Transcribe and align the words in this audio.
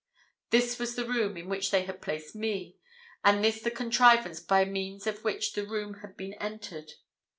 This 0.49 0.79
was 0.79 0.95
the 0.95 1.05
room 1.05 1.37
in 1.37 1.47
which 1.47 1.69
they 1.69 1.83
had 1.83 2.01
placed 2.01 2.33
me, 2.35 2.75
and 3.23 3.43
this 3.43 3.61
the 3.61 3.69
contrivance 3.69 4.39
by 4.39 4.65
means 4.65 5.05
of 5.05 5.23
which 5.23 5.53
the 5.53 5.63
room 5.63 5.99
had 5.99 6.17
been 6.17 6.33
entered. 6.39 6.93